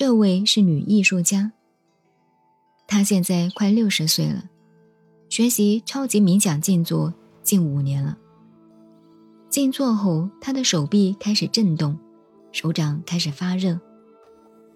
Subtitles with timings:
[0.00, 1.52] 这位是女艺术家，
[2.86, 4.48] 她现在快六十岁了，
[5.28, 7.12] 学习超级冥想静坐
[7.42, 8.16] 近五年了。
[9.50, 11.98] 静坐后，她的手臂开始震动，
[12.50, 13.78] 手掌开始发热。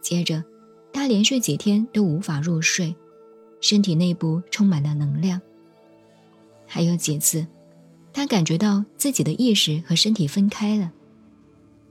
[0.00, 0.44] 接着，
[0.92, 2.94] 她连续几天都无法入睡，
[3.60, 5.40] 身体内部充满了能量。
[6.64, 7.44] 还有几次，
[8.12, 10.92] 她感觉到自己的意识和身体分开了。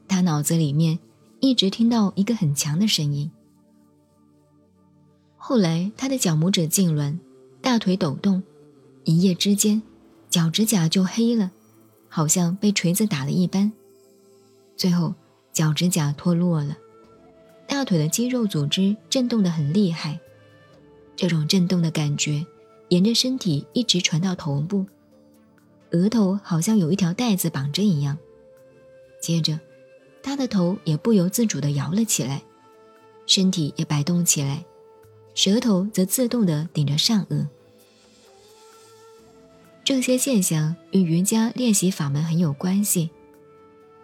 [0.07, 0.97] 她脑子里面
[1.47, 3.31] 一直听到一个很强的声音。
[5.37, 7.17] 后来，他的脚拇指痉挛，
[7.61, 8.43] 大腿抖动，
[9.05, 9.81] 一夜之间，
[10.29, 11.51] 脚趾甲就黑了。
[12.09, 13.71] 好像被锤子打了一般，
[14.75, 15.13] 最后
[15.53, 16.75] 脚趾甲脱落了，
[17.67, 20.19] 大腿的肌肉组织震动得很厉害，
[21.15, 22.45] 这种震动的感觉
[22.89, 24.85] 沿着身体一直传到头部，
[25.91, 28.17] 额头好像有一条带子绑着一样。
[29.21, 29.59] 接着，
[30.21, 32.41] 他的头也不由自主地摇了起来，
[33.25, 34.65] 身体也摆动起来，
[35.33, 37.47] 舌头则自动地顶着上颚。
[39.83, 43.09] 这些现象与瑜伽练习法门很有关系。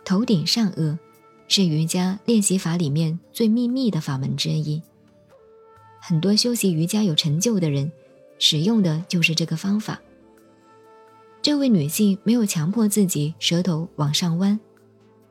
[0.06, 0.98] 头顶上颚
[1.48, 4.82] 是瑜伽练习法里面最秘密的法门之一。
[6.02, 7.92] 很多修习瑜伽有成就的人，
[8.40, 10.02] 使用的就是这个方法。
[11.42, 14.58] 这位女性没有强迫自己舌头往上弯，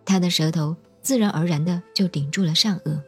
[0.05, 3.01] 他的舌头自然而然的就顶住了上颚。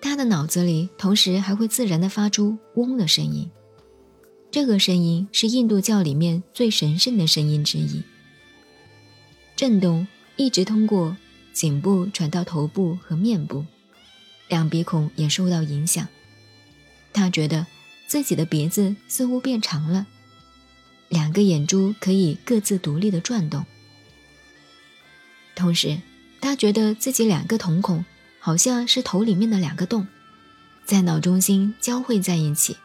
[0.00, 3.50] 他的脑子里同时还会自然的发出嗡的声音。
[4.50, 8.02] 这个声音是印度教里面最神圣的声音之一。
[9.56, 11.16] 震动一直通过
[11.52, 13.64] 颈部传到头部和面部，
[14.48, 16.06] 两鼻孔也受到影响。
[17.12, 17.66] 他觉得
[18.06, 20.06] 自己的鼻子似乎变长了，
[21.08, 23.64] 两个眼珠可以各自独立的转动。
[25.54, 26.00] 同时，
[26.40, 28.04] 他觉得自己两个瞳孔
[28.40, 30.06] 好像是头里面的两个洞，
[30.84, 32.76] 在脑中心交汇在一起。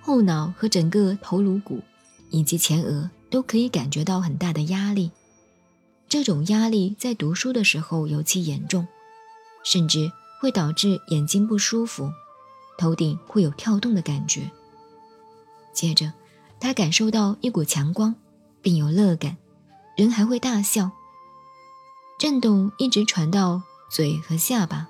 [0.00, 1.82] 后脑和整个头颅骨，
[2.30, 5.10] 以及前额都可以感觉到很大的压力。
[6.08, 8.88] 这种压力在读书的时候尤其严重，
[9.62, 10.10] 甚至
[10.40, 12.10] 会导致眼睛不舒服，
[12.78, 14.50] 头顶会有跳动的感觉。
[15.72, 16.12] 接着，
[16.58, 18.14] 他感受到一股强光，
[18.62, 19.36] 并有乐感，
[20.00, 20.92] 人还会大笑。
[22.18, 24.88] 震动一直传到嘴和下巴，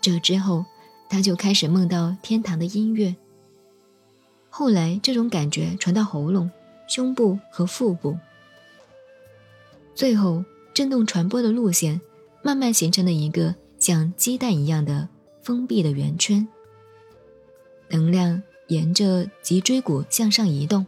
[0.00, 0.64] 这之后，
[1.08, 3.16] 他就开始梦到天堂的音乐。
[4.48, 6.48] 后来，这种感觉传到喉咙、
[6.88, 8.16] 胸部和腹部，
[9.96, 12.00] 最后震动传播的路线
[12.40, 15.08] 慢慢形成了一个像鸡蛋一样的
[15.42, 16.46] 封闭的圆圈。
[17.88, 20.86] 能量沿着脊椎骨向上移动，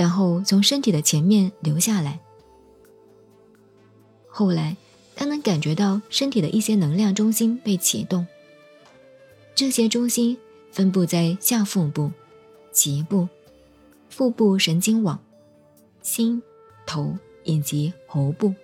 [0.00, 2.18] 然后从身体的前面流下来。
[4.26, 4.74] 后来，
[5.14, 8.26] 他能感觉到身体的一些能量中心被启动，
[9.54, 10.38] 这些中心
[10.72, 12.10] 分布在下腹部。
[12.72, 13.28] 脐部、
[14.08, 15.20] 腹部神经网、
[16.00, 16.42] 心、
[16.86, 18.54] 头以及喉部，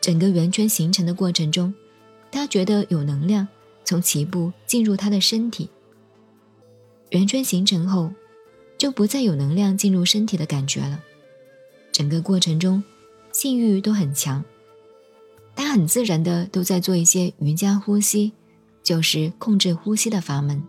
[0.00, 1.74] 整个圆圈形成的过程中，
[2.30, 3.48] 他觉得有能量
[3.84, 5.68] 从脐部进入他的身体。
[7.10, 8.12] 圆圈形成后，
[8.82, 10.98] 就不再有能量进入身体的感觉了。
[11.92, 12.82] 整个过程中，
[13.30, 14.44] 性欲都很强。
[15.54, 18.32] 他很自然的都在做一些瑜伽呼吸，
[18.82, 20.60] 就是控制呼吸的阀门。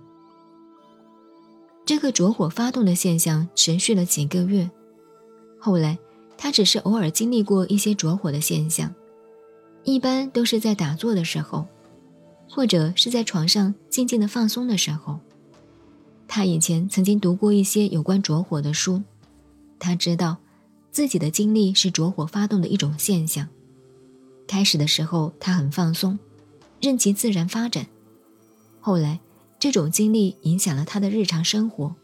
[1.86, 4.70] 这个着火发动的现象持续了几个月，
[5.58, 5.98] 后来
[6.38, 8.94] 他只是偶尔经历过一些着火的现象，
[9.84, 11.66] 一般都是在打坐的时候，
[12.48, 15.20] 或者是在床上静静的放松的时候。
[16.36, 19.04] 他以前曾经读过一些有关着火的书，
[19.78, 20.38] 他知道
[20.90, 23.48] 自己的经历是着火发动的一种现象。
[24.48, 26.18] 开始的时候他很放松，
[26.82, 27.86] 任其自然发展，
[28.82, 29.20] 后来。
[29.60, 31.96] 这种经历影响了他的日常生活，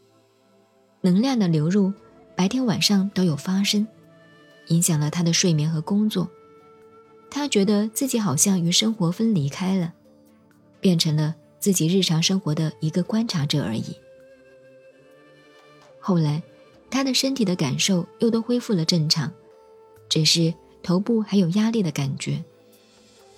[1.00, 1.92] 能量的流入
[2.36, 3.86] 白天晚上都有发生，
[4.68, 6.30] 影响了他的睡眠和工作。
[7.30, 9.92] 他觉得自己好像与生活分离开了，
[10.80, 13.96] 变成了自己日常生活的一个观察者而已。
[16.00, 16.42] 后来，
[16.90, 19.32] 他的身体的感受又都恢复了正常，
[20.08, 20.52] 只是
[20.82, 22.42] 头部还有压力的感觉。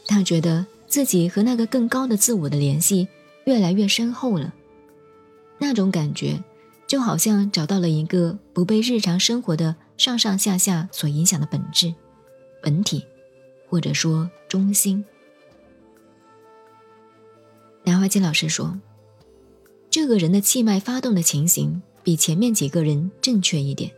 [0.07, 3.09] 他觉得自己和那个更高的自我的联系。
[3.45, 4.55] 越来越深厚了，
[5.59, 6.45] 那种感觉
[6.87, 11.93] 就好像找到了一个不被日常生活的上上下下所影响的本质、
[12.63, 13.05] 本体，
[13.69, 15.05] 或者说中心。
[17.83, 18.79] 南怀瑾老师说
[19.91, 23.91] ：“这个人的气脉发动的情形比前面几个人正确一点，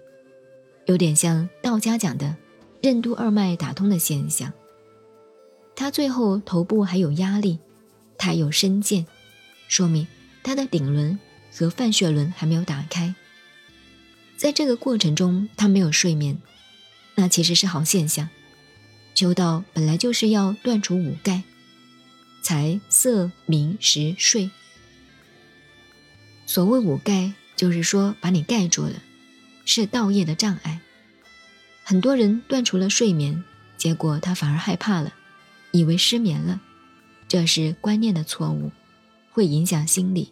[0.87, 2.37] 有点像道家讲的
[2.83, 4.53] 任督二脉打通的现象。
[5.77, 7.59] 他最后头部还有压力，
[8.17, 9.06] 他有深剑，
[9.69, 10.06] 说明
[10.43, 11.19] 他的顶轮
[11.53, 13.15] 和泛血轮还没有打开。
[14.37, 16.41] 在这个过程中，他没有睡眠，
[17.15, 18.29] 那其实是好现象。
[19.15, 21.45] 修道本来就是要断除五盖，
[22.43, 24.51] 财色名食睡。
[26.47, 27.33] 所谓五盖，
[27.65, 28.93] 就是说把你盖住了，
[29.65, 30.83] 是道业的障碍。
[31.83, 33.43] 很多人断除了睡眠，
[33.79, 35.15] 结果他反而害怕了，
[35.71, 36.61] 以为失眠了，
[37.27, 38.71] 这是观念的错误，
[39.33, 40.31] 会影响心理。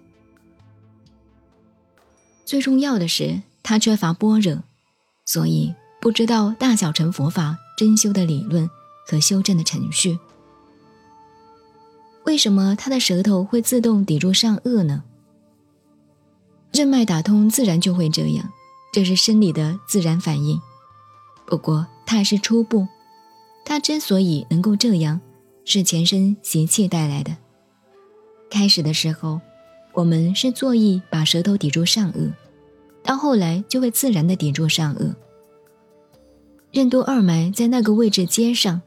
[2.44, 4.64] 最重要的是，他缺乏般若，
[5.24, 8.68] 所以不知道大小乘佛法真修的理论
[9.08, 10.18] 和修正的程序。
[12.24, 15.04] 为什么他的舌头会自动抵住上颚呢？
[16.72, 18.50] 任脉打通自然就会这样，
[18.92, 20.60] 这是生理的自然反应。
[21.44, 22.88] 不过，它还是初步。
[23.64, 25.20] 它之所以能够这样，
[25.64, 27.36] 是前身邪气带来的。
[28.50, 29.40] 开始的时候，
[29.92, 32.32] 我们是作意把舌头抵住上颚，
[33.02, 35.14] 到后来就会自然的抵住上颚。
[36.70, 38.80] 任督二脉在那个位置接上，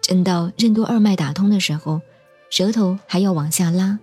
[0.00, 2.00] 真到任督二脉打通的时候，
[2.50, 3.98] 舌头还要往下拉。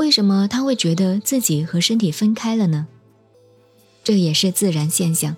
[0.00, 2.86] 为什么他会觉得自己和身体分开了呢？
[4.02, 5.36] 这也是自然现象。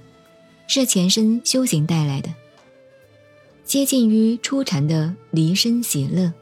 [0.68, 2.32] 是前身修行带来的，
[3.64, 6.32] 接近于初禅的离身喜乐，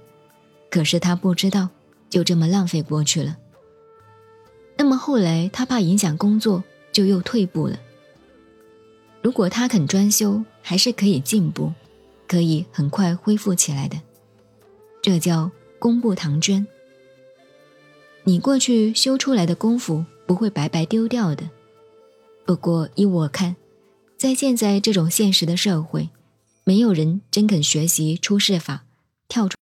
[0.70, 1.70] 可是他不知道，
[2.11, 3.38] 就这么浪费过去了。
[4.76, 6.62] 那么后来他怕影响工作，
[6.93, 7.81] 就又退步了。
[9.22, 11.72] 如果他肯专修，还是可以进步，
[12.28, 13.96] 可以很快恢复起来的。
[15.00, 16.67] 这叫功不唐捐。
[18.25, 21.49] 你过去修出来的功夫不会白白丢掉的。
[22.44, 23.56] 不过依我看。
[24.17, 26.11] 在现在这种现实的社会，
[26.64, 28.84] 没有人真肯学习出世法，
[29.28, 29.56] 跳出。